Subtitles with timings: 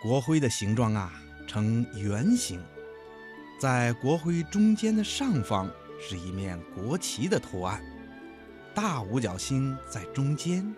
[0.00, 1.12] 国徽的形状啊
[1.46, 2.58] 呈圆形，
[3.60, 5.70] 在国徽中间的上方
[6.00, 7.82] 是一面国旗的图案，
[8.74, 10.74] 大五角星在中间，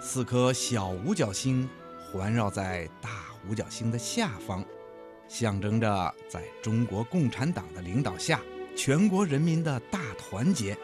[0.00, 1.68] 四颗小五角星
[2.10, 4.64] 环绕在大五角星的下方，
[5.28, 8.40] 象征着在中国共产党的领导下，
[8.76, 10.76] 全国人民的大团结。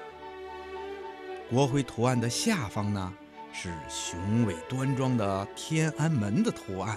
[1.51, 3.13] 国徽图案的下方呢，
[3.53, 6.97] 是雄伟端庄的天安门的图案，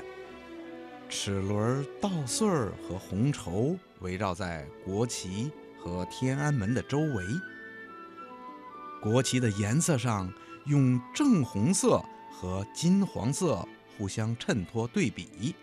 [1.09, 7.23] 齿轮、稻穗儿和红绸围绕在国旗和天安门的周围。
[9.01, 10.31] 国旗的颜色上
[10.65, 15.55] 用正红色和金黄色互相衬托对比，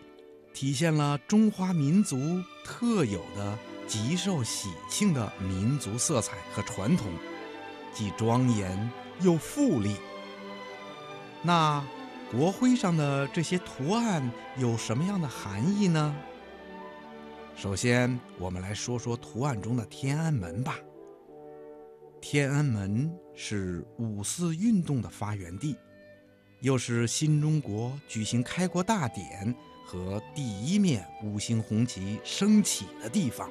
[0.55, 7.06] 体现了中华民族特有的极受喜庆的民族色彩和传统。
[7.93, 8.90] 既庄严
[9.20, 9.96] 又富丽。
[11.43, 11.84] 那
[12.32, 16.16] 国徽上的这些图案有什么样的含义呢？
[17.54, 20.79] 首先，我们来说说图案中的天安门吧。
[22.23, 25.76] 天安门是五四运动的发源地，
[26.60, 29.54] 又是新中国举行开国大典
[29.85, 33.51] 和第一面五星红旗升起的地方，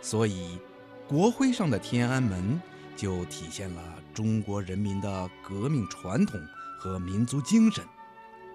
[0.00, 0.60] 所以
[1.08, 2.60] 国徽上的天安门。
[2.94, 3.82] 就体现了
[4.12, 6.38] 中国人民的革命传统
[6.78, 7.82] 和民族精神，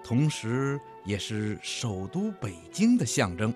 [0.08, 3.52] 同时也是首都北京的象征。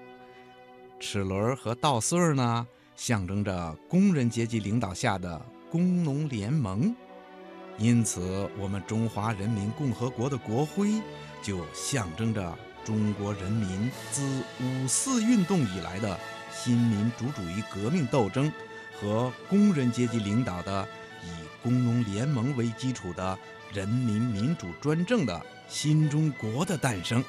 [1.00, 6.94] 齿轮和稻穗儿呢，象征着工人阶级领导下的工农联盟，
[7.78, 11.00] 因此，我们中华人民共和国的国徽
[11.42, 14.22] 就象征着中国人民自
[14.60, 16.20] 五四运动以来的
[16.52, 18.52] 新民主主义革命斗争。
[19.00, 20.86] 和工人阶级领导的
[21.62, 23.38] 工农联盟为基础的
[23.72, 27.24] 人民民主专政的新中国的诞生。